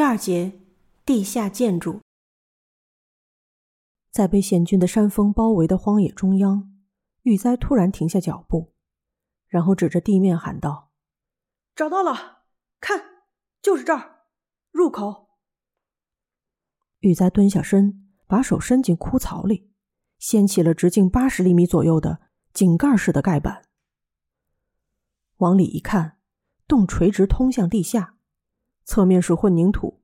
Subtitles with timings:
[0.00, 0.58] 第二节，
[1.04, 2.00] 地下建筑。
[4.10, 6.72] 在被险峻的山峰包围的荒野中央，
[7.20, 8.72] 玉哉突然停下脚步，
[9.46, 10.90] 然后指着地面喊道
[11.76, 12.44] ：“找到了，
[12.80, 12.98] 看，
[13.60, 14.22] 就是这儿，
[14.70, 15.28] 入口。”
[17.00, 19.70] 玉哉蹲下身，把手伸进枯草里，
[20.18, 22.22] 掀起了直径八十厘米左右的
[22.54, 23.66] 井盖式的盖板。
[25.36, 26.16] 往里一看，
[26.66, 28.16] 洞垂直通向地下，
[28.84, 30.02] 侧面是混凝土，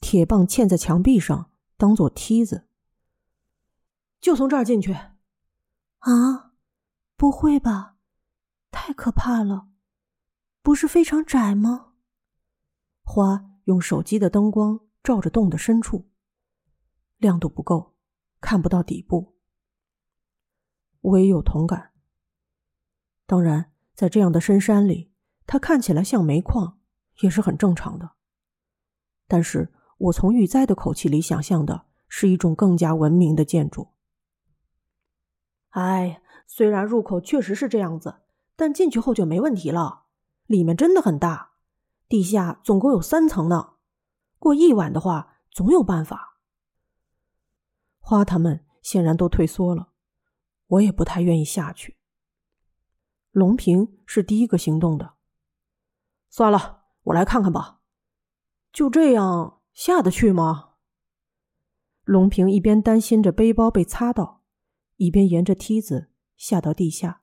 [0.00, 2.68] 铁棒嵌在墙壁上，当做梯子。
[4.20, 4.92] 就从这儿进去，
[5.98, 6.52] 啊？
[7.16, 7.96] 不会吧，
[8.70, 9.68] 太可怕了！
[10.62, 11.94] 不是非常窄吗？
[13.02, 16.08] 花用手机的灯光照着洞的深处，
[17.16, 17.96] 亮度不够，
[18.40, 19.36] 看不到底部。
[21.00, 21.92] 我也有同感。
[23.26, 25.12] 当然，在这样的深山里，
[25.46, 26.77] 它看起来像煤矿，
[27.20, 28.10] 也是很正常的。
[29.26, 33.88] 但是我从玉哉的口气里想象的是一种更加文明的建筑。
[35.70, 38.22] 哎，虽然入口确实是这样子，
[38.56, 40.06] 但进去后就没问题了。
[40.46, 41.52] 里面真的很大，
[42.08, 43.74] 地下总共有三层呢。
[44.38, 46.38] 过一晚的话，总有办法。
[47.98, 49.90] 花他们显然都退缩了，
[50.68, 51.98] 我也不太愿意下去。
[53.30, 55.16] 龙平是第一个行动的。
[56.30, 56.77] 算了，
[57.08, 57.80] 我来看看吧。
[58.72, 60.74] 就这样下得去吗？
[62.04, 64.42] 龙平一边担心着背包被擦到。
[64.96, 67.22] 一边沿着梯子下到地下，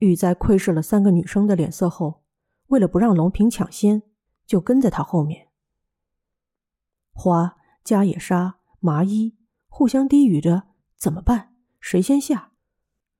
[0.00, 2.24] 玉在窥视了三个女生的脸色后，
[2.66, 4.02] 为了不让龙平抢先，
[4.44, 5.48] 就跟在他后面。
[7.12, 10.64] 花、加野沙、麻衣互相低语着
[10.94, 11.56] ：“怎么办？
[11.80, 12.52] 谁先下？”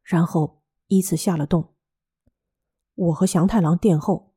[0.05, 1.75] 然后依次下了洞。
[2.95, 4.30] 我和祥太郎殿后，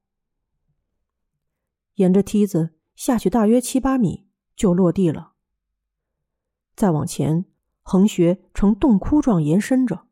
[1.95, 5.33] 沿着梯子下去大约七八米就落地了。
[6.75, 7.45] 再往前。
[7.85, 10.07] 横穴呈洞窟状延伸着，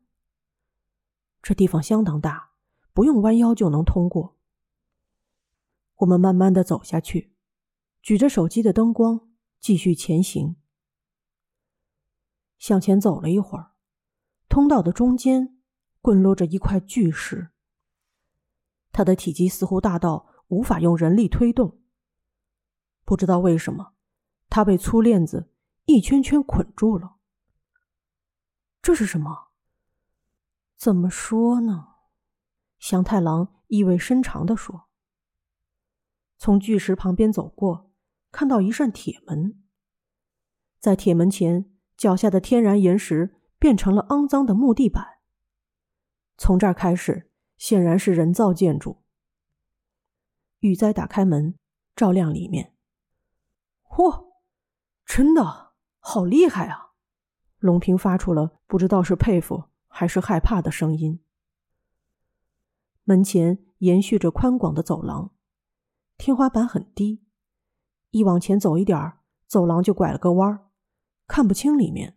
[1.42, 2.50] 这地方相当大，
[2.92, 4.36] 不用弯腰就能通过。
[5.96, 7.32] 我们慢慢的走下去，
[8.02, 10.56] 举着手机的灯光继续前行。
[12.58, 13.72] 向前走了一会儿，
[14.50, 15.56] 通道的中间
[16.02, 17.52] 滚落着一块巨石，
[18.92, 21.80] 它的体积似乎大到无法用人力推动。
[23.06, 23.94] 不知道为什么，
[24.50, 25.50] 他被粗链子
[25.86, 27.16] 一圈圈捆住了。
[28.82, 29.48] 这是什么？
[30.76, 31.88] 怎么说呢？
[32.78, 34.88] 祥太郎意味深长的说
[36.36, 37.90] ：“从巨石旁边走过，
[38.30, 39.62] 看到一扇铁门，
[40.78, 45.20] 在铁门前脚下的天然岩石变成了肮脏的木地板。
[46.36, 48.98] 从这儿开始，显然是人造建筑。”
[50.62, 51.58] 雨灾打开门，
[51.96, 52.72] 照亮里面。
[53.82, 54.26] 嚯，
[55.04, 56.92] 真的好厉害啊！
[57.58, 61.20] 龙平发出了不知道是佩服还是害怕的声音。
[63.02, 65.32] 门前延续着宽广的走廊，
[66.16, 67.24] 天花板很低，
[68.10, 69.18] 一往前走一点儿，
[69.48, 70.70] 走廊就拐了个弯儿，
[71.26, 72.16] 看不清里面。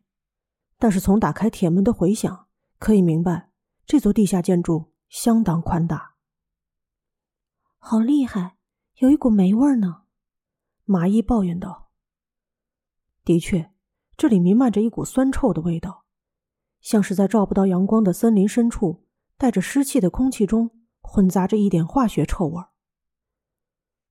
[0.78, 2.48] 但是从打开铁门的回响
[2.78, 3.50] 可以明白，
[3.88, 6.15] 这座地下建筑相当宽大。
[7.88, 8.58] 好厉害，
[8.96, 10.06] 有一股霉味呢。
[10.86, 11.92] 麻衣抱怨道
[13.24, 13.72] ：“的确。”
[14.18, 16.06] 这里弥漫着一股酸臭的味道，
[16.82, 19.06] 像是在照不到阳光的森林深处，
[19.38, 22.64] 带着湿气的空气中混杂着一点化学臭味。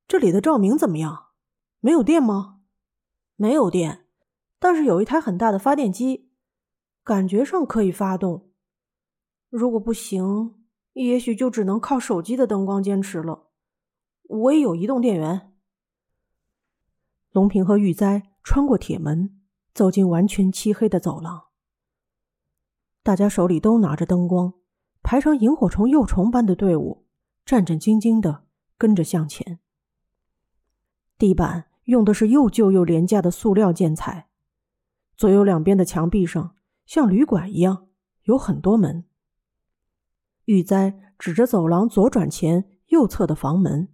[0.07, 1.31] 这里的照明怎么样？
[1.81, 2.61] 没有电吗？
[3.35, 4.07] 没有电，
[4.61, 6.31] 但是有一台很大的发电机，
[7.03, 8.53] 感觉上可以发动。
[9.49, 13.51] 如果不行，也许就只能靠手机的灯光坚持了。
[14.25, 15.53] 我也有移动电源。
[17.31, 19.41] 龙平和玉哉穿过铁门。
[19.75, 21.47] 走进完全漆黑的走廊，
[23.03, 24.55] 大家手里都拿着灯光，
[25.03, 27.05] 排成萤火虫、幼虫般的队伍，
[27.45, 28.45] 战战兢兢的
[28.79, 29.59] 跟着向前。
[31.19, 34.29] 地板用的是又旧又廉价的塑料建材，
[35.17, 36.55] 左右两边的墙壁上
[36.87, 37.89] 像旅馆一样
[38.23, 39.05] 有很多门。
[40.45, 43.89] 玉哉指着走廊左转前右侧的房门，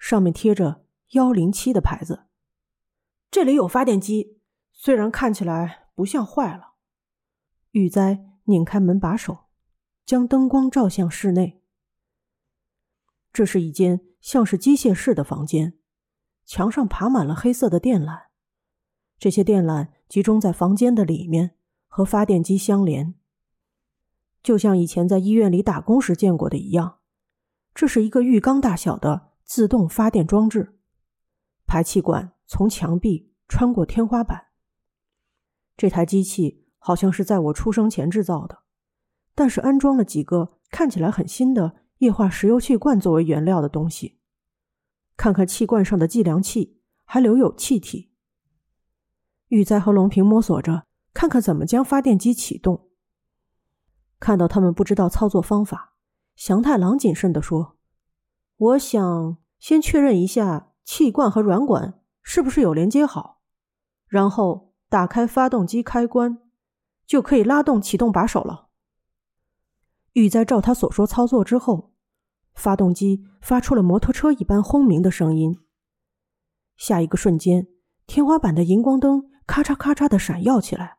[0.00, 2.24] 上面贴着幺零七的牌子，
[3.30, 4.38] 这里有发电机。
[4.72, 6.72] 虽然看起来不像坏了，
[7.72, 9.44] 玉哉拧开门把手，
[10.06, 11.62] 将灯光照向室内。
[13.30, 15.78] 这是一间像是机械室的房间，
[16.46, 18.22] 墙上爬满了黑色的电缆，
[19.18, 21.54] 这些电缆集中在房间的里面，
[21.86, 23.14] 和发电机相连，
[24.42, 27.00] 就像以前在医院里打工时见过的一样。
[27.74, 30.78] 这是一个浴缸大小的自动发电装置，
[31.66, 34.46] 排气管从墙壁穿过天花板。
[35.76, 38.60] 这台机器好像是在我出生前制造的，
[39.34, 44.20] 但是安装了几个看起来很新的液化石油气罐作为原料的东西。
[45.16, 48.12] 看看气罐上的计量器，还留有气体。
[49.48, 52.88] 玉哉和龙平摸索着，看看怎么将发电机启动。
[54.20, 55.96] 看到他们不知道操作方法，
[56.36, 57.76] 祥太郎谨慎地说
[58.60, 63.40] ：“我想先确认一下气罐和软管是不是有连接好，
[64.06, 66.42] 然后打开发动机开关，
[67.06, 68.68] 就可以拉动启动把手了。”
[70.12, 71.94] 玉哉照他所说操作之后，
[72.52, 75.58] 发动机发出了摩托车一般轰鸣的声音。
[76.76, 77.66] 下一个瞬间，
[78.06, 80.98] 天花板的荧光灯咔嚓咔嚓的闪耀起来。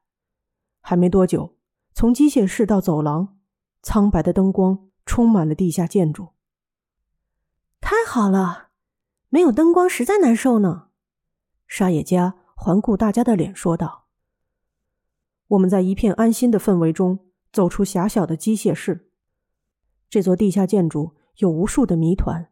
[0.79, 1.57] 还没多久。
[1.93, 3.37] 从机械室到走廊，
[3.83, 6.29] 苍白的灯光充满了地下建筑。
[7.91, 8.69] 太好了，
[9.27, 10.87] 没有灯光实在难受呢。
[11.67, 14.05] 沙野家环顾大家的脸，说道
[15.49, 17.19] ：“我们在一片安心的氛围中
[17.51, 19.09] 走出狭小的机械室。
[20.09, 22.49] 这座地下建筑有无数的谜团，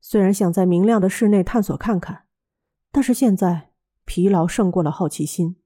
[0.00, 2.26] 虽然想在明亮的室内探索看看，
[2.92, 3.72] 但是现在
[4.04, 5.56] 疲劳胜过了好奇心。”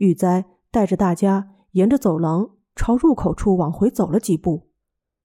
[0.00, 0.46] 玉哉。
[0.70, 4.70] 带着大家沿着走廊朝入口处往回走了几步，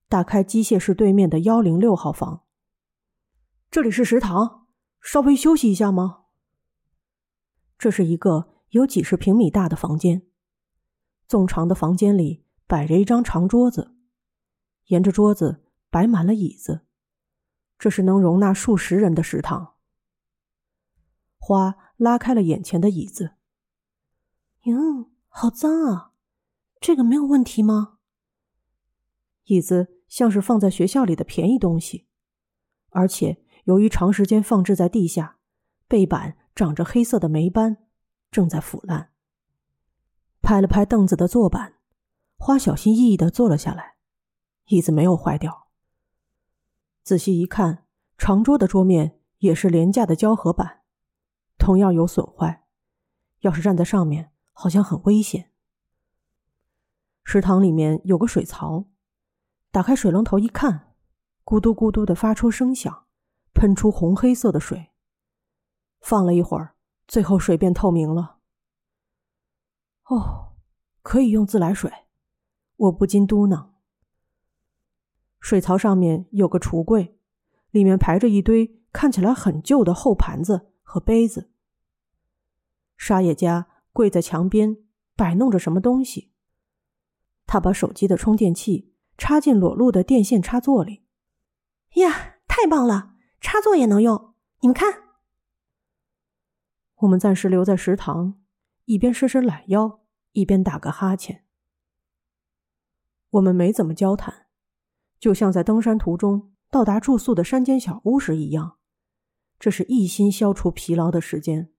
[0.09, 2.45] 打开机械室对面的幺零六号房。
[3.69, 4.67] 这里是食堂，
[5.01, 6.25] 稍微休息一下吗？
[7.77, 10.25] 这是一个有几十平米大的房间，
[11.27, 13.95] 纵长的房间里摆着一张长桌子，
[14.85, 16.85] 沿着桌子摆满了椅子，
[17.77, 19.75] 这是能容纳数十人的食堂。
[21.37, 23.35] 花拉开了眼前的椅子，
[24.63, 25.11] 哟。
[25.29, 26.13] 好脏啊！
[26.81, 27.99] 这个没有问题吗？
[29.43, 32.07] 椅子像是放在学校里的便宜东西，
[32.89, 35.37] 而且由于长时间放置在地下，
[35.87, 37.77] 背板长着黑色的霉斑，
[38.31, 39.11] 正在腐烂。
[40.41, 41.75] 拍了拍凳子的坐板，
[42.37, 43.95] 花小心翼翼的坐了下来。
[44.67, 45.67] 椅子没有坏掉。
[47.03, 47.85] 仔细一看，
[48.17, 50.81] 长桌的桌面也是廉价的胶合板，
[51.57, 52.65] 同样有损坏。
[53.41, 54.31] 要是站在上面。
[54.59, 55.51] 好像很危险。
[57.23, 58.85] 食堂里面有个水槽，
[59.77, 60.95] 打开水龙头一看，
[61.45, 63.05] 咕嘟咕嘟的发出声响，
[63.53, 64.87] 喷出红黑色的水。
[66.01, 66.73] 放了一会儿，
[67.07, 68.39] 最后水变透明了。
[70.05, 70.55] 哦，
[71.03, 71.93] 可以用自来水，
[72.75, 73.67] 我不禁嘟囔。
[75.39, 77.19] 水槽上面有个橱柜，
[77.69, 81.51] 里面排着一堆看起来很旧的厚盘子和杯子。
[82.97, 83.67] 沙野家。
[83.93, 84.77] 跪在墙边
[85.15, 86.31] 摆弄着什么东西，
[87.45, 91.03] 他把手机的充电器插进裸露的电线插座里。
[91.95, 94.35] 呀，太棒了，插座也能用！
[94.59, 95.03] 你们看。
[96.97, 98.39] 我们暂时留在食堂，
[98.85, 101.43] 一边伸伸懒腰，一边打个哈欠。
[103.31, 104.47] 我们没怎么交谈，
[105.19, 108.77] 就像在登山途中到达住宿的山间小屋时一样，
[109.59, 111.71] 这是一心消除疲劳的时间。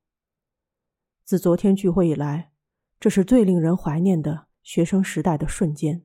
[1.25, 2.53] 自昨天聚会以来，
[2.99, 6.05] 这是最令人怀念的学生时代的瞬间。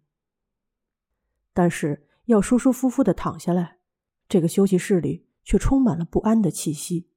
[1.54, 3.78] 但是要舒舒服服的躺下来，
[4.28, 7.10] 这个休息室里却充满了不安的气息。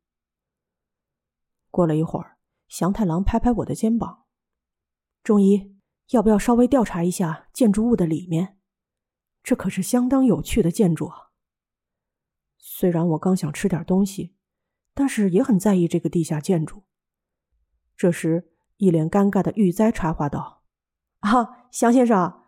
[1.71, 2.38] 过了一会儿，
[2.69, 4.25] 祥太郎拍拍我的肩膀
[5.23, 5.76] ：“中医，
[6.11, 8.59] 要不要稍微调查一下建筑物的里面？
[9.43, 11.31] 这可是相当有趣的建筑啊！”
[12.59, 14.35] 虽然我刚想吃点东西，
[14.93, 16.83] 但是也很在意这个地下建筑。
[17.97, 20.64] 这时，一脸尴尬的玉哉插话道
[21.21, 22.43] ：“啊，祥先生，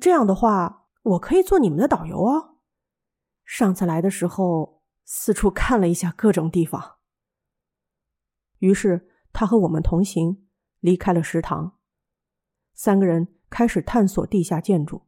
[0.00, 2.58] 这样的话，我可以做你们的导游哦。
[3.44, 6.98] 上次来的时候，四处看了一下各种地方。”
[8.60, 10.46] 于是，他和我们同行，
[10.80, 11.78] 离开了食堂。
[12.74, 15.07] 三个人开始探索地下建筑。